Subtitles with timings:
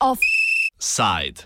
[0.00, 1.44] Offside.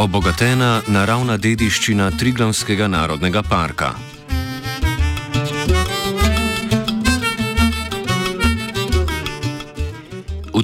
[0.00, 3.94] Obogatena naravna dediščina Triglavskega narodnega parka.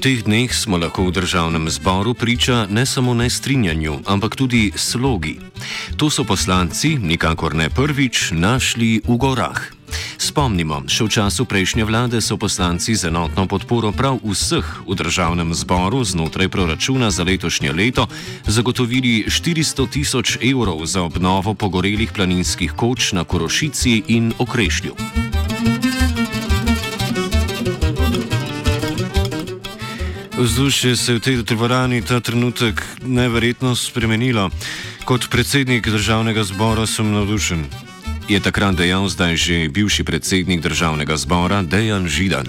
[0.07, 5.43] Teh dneh smo lahko v državnem zboru priča ne samo nestrinjanju, ampak tudi slogi.
[5.99, 9.59] To so poslanci, nikakor ne prvič, našli v gorah.
[10.15, 15.51] Spomnimo, še v času prejšnje vlade so poslanci z enotno podporo prav vseh v državnem
[15.51, 18.07] zboru znotraj proračuna za letošnje leto
[18.47, 24.95] zagotovili 400 tisoč evrov za obnovo pogorelih planinskih koč na Korošici in Okrešlju.
[30.37, 34.51] Vzdušje se je v tej dvorani ta trenutek neverjetno spremenilo.
[35.05, 37.65] Kot predsednik državnega zbora sem navdušen.
[38.29, 42.47] Je takrat dejal zdaj že bivši predsednik državnega zbora Dejan Židan.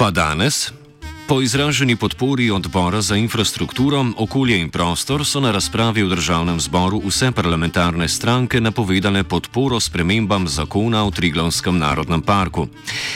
[0.00, 0.72] Pa danes,
[1.30, 6.98] Po izraženi podpori odbora za infrastrukturo, okolje in prostor so na razpravi v državnem zboru
[7.06, 12.66] vse parlamentarne stranke napovedale podporo spremembam zakona o Triglavskem narodnem parku.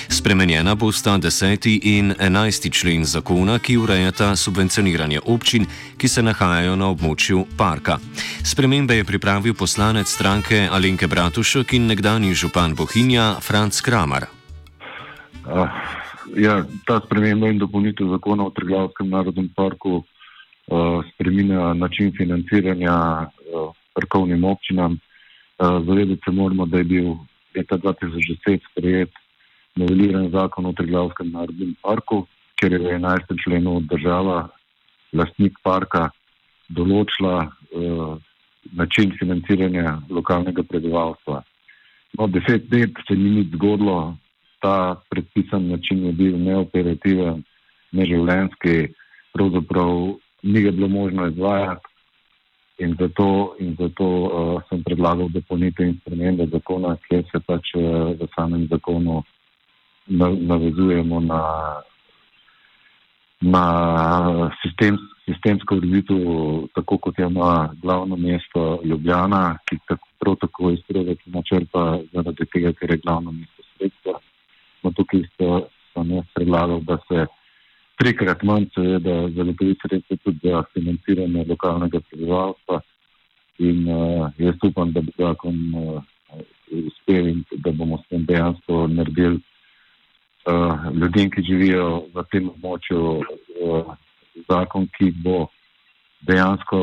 [0.09, 1.79] Spremenjena bosta 10.
[1.83, 2.70] in 11.
[2.70, 5.67] člen zakona, ki urejata subvencioniranje občin,
[5.98, 7.98] ki se nahajajo na območju parka.
[8.45, 14.27] Spremembe je pripravil poslanec stranke Alenke Bratušek in nekdani župan Bohinja Franz Kramer.
[15.51, 16.03] Uh
[16.36, 22.97] ja, ta sprememba in dopolnitev zakona o Triglavskem narodnem parku uh, spreminja način financiranja
[23.28, 24.98] uh, parkovnim občinam.
[25.58, 27.14] Uh, zavedati se moramo, da je bil
[27.56, 29.11] leta 2010 sprejet
[29.75, 32.27] noveliran zakon o Triglavskem narodnem parku,
[32.61, 33.34] ker je v 11.
[33.45, 34.48] členu država,
[35.12, 36.08] lastnik parka,
[36.68, 38.17] določila uh,
[38.73, 41.42] način financiranja lokalnega prebivalstva.
[42.18, 44.14] No, deset let se ni nič zgodilo,
[44.64, 47.42] ta predpisan način je bil neoperativen,
[47.92, 48.77] neživljenski,
[49.33, 49.91] pravzaprav
[50.42, 51.86] ni ga bilo možno izvajati.
[52.79, 57.85] In zato, in zato uh, sem predlagal dopolnitev in spremembe zakona, kjer se pač uh,
[58.19, 59.23] v samem zakonu
[60.51, 61.42] navezujemo na,
[63.41, 63.64] na
[64.63, 66.19] sistem, sistemsko ureditev,
[66.74, 72.48] tako kot je ima glavno mesto Ljubljana, ki tako, prav tako iz proračuna črpa zaradi
[72.53, 73.54] tega, ker je glavno mesto
[74.96, 77.27] tukaj isto, sem jaz predlagal, da se
[78.00, 82.80] trikrat manj seveda zagotovi sredstva tudi za financiranje lokalnega prebivalstva.
[83.58, 86.02] In uh, jaz upam, da bo zakon uh,
[86.74, 93.02] uspel in da bomo s tem dejansko naredili uh, ljudem, ki živijo v tem območju,
[93.62, 93.94] uh,
[94.48, 95.46] zakon, ki bo
[96.26, 96.80] dejansko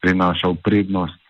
[0.00, 1.20] prinašal prednost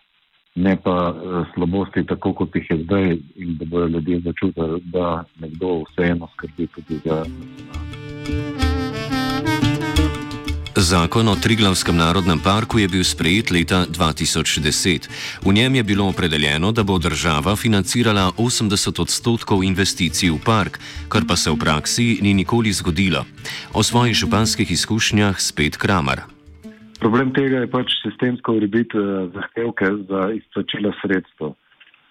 [0.55, 5.23] ne pa uh, slabosti, tako kot jih je zdaj, in da bodo ljudje začutili, da
[5.39, 7.23] nekdo vseeno skrbi tudi za
[10.79, 15.11] Zakon o Triglavskem narodnem parku je bil sprejet leta 2010.
[15.43, 20.79] V njem je bilo opredeljeno, da bo država financirala 80 odstotkov investicij v park,
[21.11, 23.25] kar pa se v praksi ni nikoli zgodilo.
[23.73, 26.38] O svojih županskih izkušnjah spet Kramer.
[26.99, 31.53] Problem tega je pač sistemsko urediti eh, zahtevke za izplačila sredstva.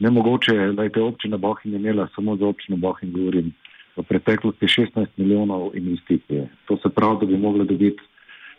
[0.00, 3.52] Nemogoče je, da je občina Bohin imela samo za občino Bohin, govorim,
[3.96, 6.46] v preteklosti 16 milijonov investicij.
[6.70, 8.02] To se pravi, da bi mogla dobiti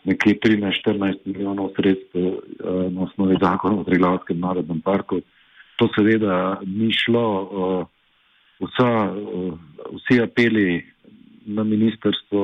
[0.03, 5.21] nekje 13-14 milijonov sredstev uh, na osnovi zakona o Triglavskem narodnem parku.
[5.79, 7.25] To seveda ni šlo.
[7.41, 7.87] Uh,
[8.59, 9.15] vsa,
[9.95, 10.83] vsi apeli
[11.45, 12.41] na ministerstvo.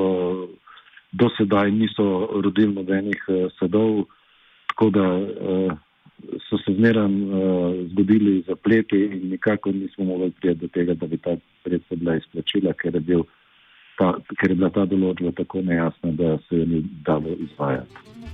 [1.16, 2.06] Do sedaj niso
[2.44, 4.06] rodili nobenih uh, sadov,
[4.72, 5.78] tako da uh,
[6.50, 11.18] so se zmeraj uh, zgodili zapleti in nikako nismo mogli priti do tega, da bi
[11.18, 13.24] ta sredstva bila izplačila, ker je, bil
[13.98, 18.25] ta, ker je bila ta določba tako nejasna, da se je ni dalo izvajati.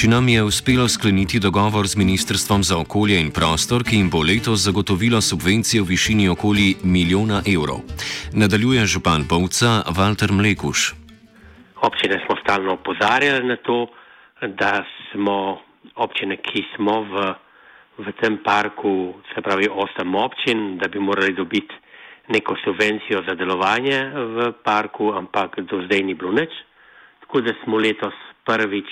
[0.00, 4.64] Občinam je uspelo skleniti dogovor z Ministrstvom za okolje in prostor, ki jim bo letos
[4.64, 7.84] zagotovilo subvencije v višini okoli milijona evrov.
[8.32, 10.96] Nadaljuje župan Povca Walter Mlekuš.
[11.84, 13.92] Občine smo stalno opozarjali na to,
[14.40, 14.72] da
[15.12, 15.60] smo
[15.94, 17.14] občine, ki smo v,
[18.00, 21.76] v tem parku, se pravi osem občin, da bi morali dobiti
[22.32, 26.52] neko subvencijo za delovanje v parku, ampak do zdaj ni bilo nič.
[27.20, 28.16] Tako da smo letos
[28.48, 28.88] prvič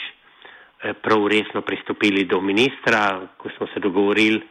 [0.79, 4.43] prav resno pristopili do ministra, ko smo se dogovorili,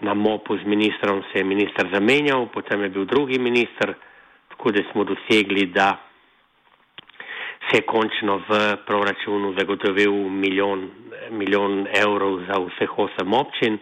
[0.00, 3.94] na MOP-u z ministrom se je minister zamenjal, potem je bil drugi minister,
[4.48, 5.98] tako da smo dosegli, da
[7.70, 10.90] se je končno v proračunu zagotovil milijon,
[11.30, 13.78] milijon evrov za vseh osem občin.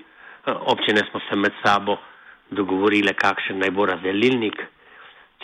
[0.47, 1.97] Občine smo se med sabo
[2.51, 4.63] dogovorile, kakšen naj bo razdelilnik.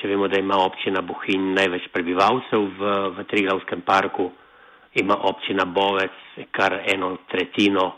[0.00, 4.30] Če vemo, da ima občina Bohinj največ prebivalcev v, v Triglavskem parku,
[4.94, 6.10] ima občina Bovec
[6.50, 7.92] kar eno tretjino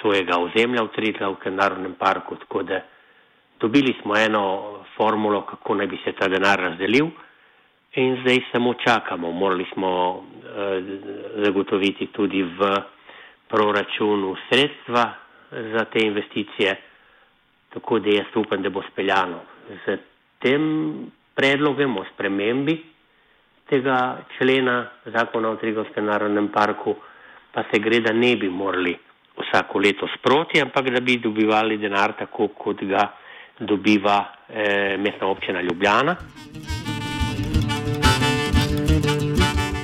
[0.00, 2.80] svojega ozemlja v Triglavskem narodnem parku, tako da
[3.60, 4.42] dobili smo eno
[4.96, 7.06] formulo, kako naj bi se ta denar razdelil
[7.92, 9.32] in zdaj samo čakamo.
[9.32, 9.90] Morali smo
[10.44, 10.82] eh,
[11.44, 12.70] zagotoviti tudi v
[13.48, 15.12] proračunu sredstva
[15.50, 16.76] za te investicije,
[17.68, 19.40] tako da jaz upam, da bo speljano.
[19.86, 19.96] Z
[20.38, 20.62] tem
[21.34, 22.82] predlogem o spremembi
[23.68, 26.96] tega člena zakona o Trigovskem narodnem parku
[27.52, 28.96] pa se gre, da ne bi morali
[29.38, 33.08] vsako leto sproti, ampak da bi dobivali denar tako, kot ga
[33.58, 34.18] dobiva
[34.48, 36.16] eh, mestna občina Ljubljana.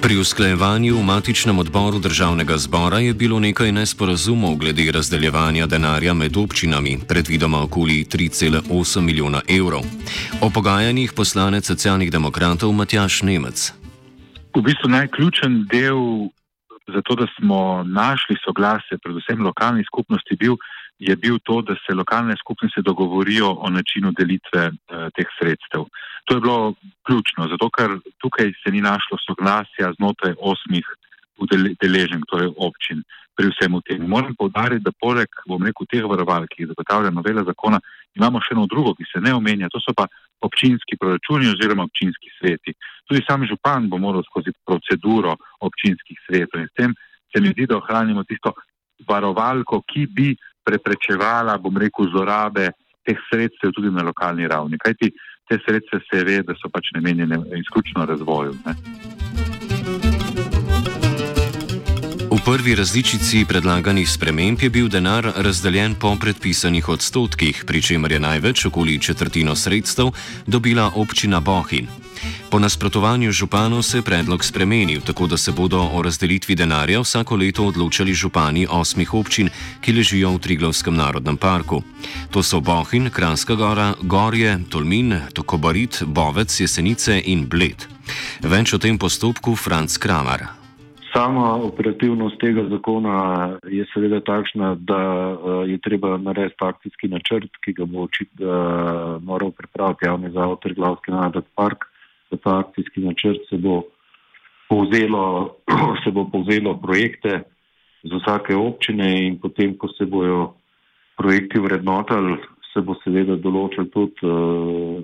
[0.05, 6.37] Pri usklajevanju v matičnem odboru državnega zbora je bilo nekaj nesporazumov glede razdeljevanja denarja med
[6.37, 9.81] občinami, predvidoma okoli 3,8 milijona evrov.
[10.45, 13.73] O pogajanjih poslanec socialnih demokratov Matjaš Nemec.
[14.57, 16.29] V bistvu najključen del
[16.93, 20.61] za to, da smo našli soglasje, predvsem lokalni skupnosti, bil,
[20.99, 25.87] je bil to, da se lokalne skupnosti dogovorijo o načinu delitve eh, teh sredstev.
[26.25, 26.75] To je bilo
[27.07, 30.87] ključno, zato ker tukaj se ni našlo soglasja znotraj osmih
[31.37, 33.03] udeleženk, torej občin,
[33.37, 34.07] pri vsem tem.
[34.09, 37.81] Moram povdariti, da poleg, bom rekel, teh varovalk, ki jih zagotavlja novela zakona,
[38.15, 40.07] imamo še eno drugo, ki se ne omenja, to so pa
[40.47, 42.77] občinski proračuni oziroma občinski sveti.
[43.09, 46.95] Tudi sam župan bo moral skozi proceduro občinskih svetov in s tem
[47.35, 48.55] se mi zdi, da ohranimo tisto
[49.09, 50.29] varovalko, ki bi
[50.65, 52.73] preprečevala, bom rekel, zlorabe
[53.05, 54.79] teh sredstev tudi na lokalni ravni.
[54.79, 55.13] Kajti
[55.49, 58.55] te sredstva se ve, da so pač namenjene izključno razvoju.
[58.65, 58.75] Ne?
[62.35, 68.21] V prvi različici predlaganih sprememb je bil denar razdeljen po predpisanih odstotkih, pri čemer je
[68.21, 70.11] največ, okoli četrtino sredstev,
[70.47, 72.04] dobila občina Bohin.
[72.55, 77.37] Po nasprotovanju županov se je predlog spremenil, tako da se bodo o razdelitvi denarja vsako
[77.37, 79.49] leto odločali župani osmih občin,
[79.83, 81.83] ki ležijo v Triglavskem narodnem parku.
[82.31, 87.89] To so Bohin, Kranska gora, Gorje, Tolmin, Tokobarit, Bovec, Jesenice in Bled.
[88.43, 90.47] Več o tem postopku Franz Kramar.
[91.11, 95.01] Sama operativnost tega zakona je seveda takšna, da
[95.35, 100.63] uh, je treba narediti akcijski načrt, ki ga bo očitno uh, moral pripraviti javni zavod
[100.63, 101.91] Triglavski narodni park.
[102.31, 103.83] Za ta akcijski načrt se bo
[104.69, 105.57] povzelo,
[106.05, 107.43] se bo povzelo projekte
[108.05, 110.55] za vsake občine in potem, ko se bojo
[111.17, 112.37] projekti vrednotali,
[112.73, 114.99] se bo seveda določil tudi uh,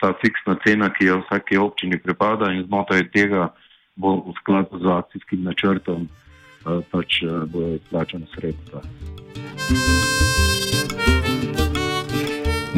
[0.00, 3.50] ta fiksna cena, ki jo vsake občini pripada in znotraj tega
[4.00, 8.80] bo v skladu z akcijskim načrtom eh, pač eh, bojo izplačane sredstva.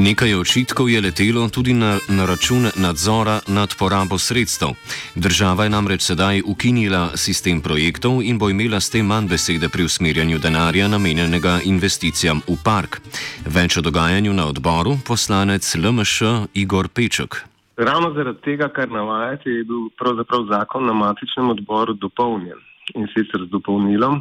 [0.02, 4.68] Nekaj očitkov je letelo tudi na, na račun nadzora nad porabo sredstev.
[5.14, 9.84] Država je namreč sedaj ukinila sistem projektov in bo imela s tem manj besede pri
[9.84, 12.98] usmerjanju denarja namenjenega investicijam v park.
[13.46, 17.46] Več o dogajanju na odboru poslanec LMŠ Igor Peček.
[17.76, 22.58] Ravno zaradi tega, kar navajate, je bil pravzaprav zakon na matičnem odboru dopolnjen
[22.98, 24.18] in sicer z dopolnilom,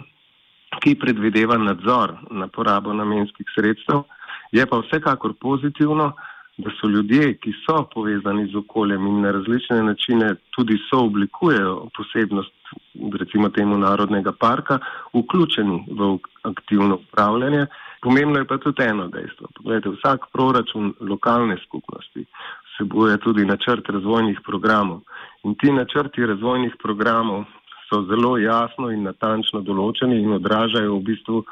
[0.85, 4.05] ki predvideva nadzor na porabo namenskih sredstev.
[4.51, 6.11] Je pa vsekakor pozitivno,
[6.57, 11.87] da so ljudje, ki so povezani z okoljem in na različne načine tudi so oblikujejo
[11.97, 12.53] posebnost,
[13.19, 14.79] recimo temu narodnega parka,
[15.13, 17.65] vključeni v aktivno upravljanje.
[18.01, 19.47] Pomembno je pa tudi eno dejstvo.
[19.57, 22.25] Poglejte, vsak proračun lokalne skupnosti
[22.73, 25.01] vsebuje tudi načrt razvojnih programov.
[25.43, 27.45] In ti načrti razvojnih programov
[27.89, 31.43] so zelo jasno in natančno določeni in odražajo v bistvu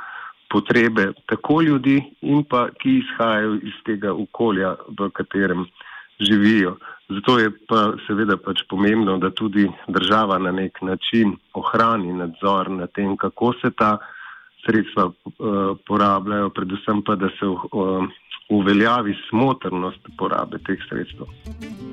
[0.50, 5.66] potrebe tako ljudi in pa ki izhajajo iz tega okolja, v katerem
[6.20, 6.78] živijo.
[7.10, 12.92] Zato je pa seveda pač pomembno, da tudi država na nek način ohrani nadzor nad
[12.92, 13.98] tem, kako se ta
[14.66, 15.14] sredstva uh,
[15.88, 18.10] porabljajo, predvsem pa, da se uh,
[18.50, 21.89] uveljavi smotrnost porabe teh sredstev.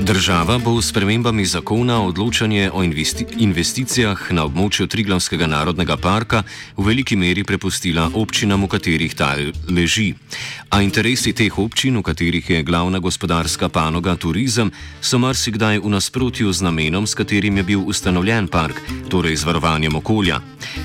[0.00, 6.42] Država bo s premembami zakona odločanje o investi investicijah na območju Triglavskega narodnega parka
[6.76, 9.34] v veliki meri prepustila občinam, v katerih ta
[9.68, 10.14] leži.
[10.70, 16.52] A interesi teh občin, v katerih je glavna gospodarska panoga turizem, so marsikdaj v nasprotju
[16.52, 18.78] z namenom, s katerim je bil ustanovljen park,
[19.08, 20.40] torej z varovanjem okolja.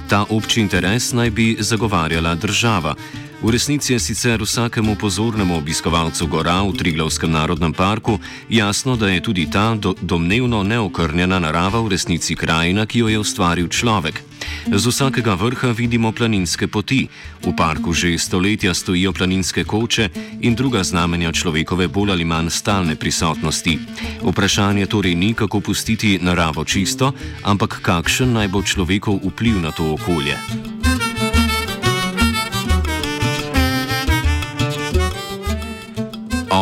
[0.09, 2.95] Ta občin interes naj bi zagovarjala država.
[3.43, 8.15] V resnici je sicer vsakemu pozornemu obiskovalcu gora v Triglavskem narodnem parku
[8.47, 13.19] jasno, da je tudi ta do, domnevno neokrnjena narava v resnici krajina, ki jo je
[13.19, 14.23] ustvaril človek.
[14.71, 17.11] Z vsakega vrha vidimo planinske poti,
[17.43, 22.95] v parku že stoletja stojijo planinske koče in druga znamenja človekove bolj ali manj stalne
[22.95, 23.79] prisotnosti.
[24.23, 27.11] Vprašanje torej ni, kako pustiti naravo čisto,
[27.43, 30.72] ampak kakšen naj bo človekov vpliv na to okolje.